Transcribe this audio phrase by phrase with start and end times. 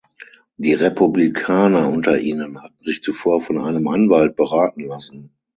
[0.57, 5.29] Die Republikaner unter ihnen hatten sich zuvor von einem Anwalt beraten lassen.